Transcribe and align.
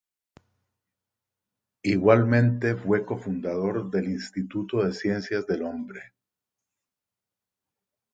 Igualmente 1.83 2.75
fue 2.75 3.05
cofundador 3.05 3.91
del 3.91 4.05
Instituto 4.05 4.83
de 4.83 4.93
Ciencias 4.93 5.45
del 5.45 5.61
Hombre. 5.61 6.01